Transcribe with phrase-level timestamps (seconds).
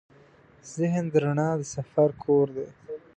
[0.75, 2.67] ذهن د رڼا د سفر کور دی.